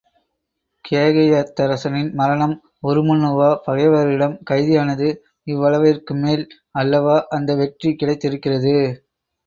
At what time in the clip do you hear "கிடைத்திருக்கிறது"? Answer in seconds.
7.95-8.77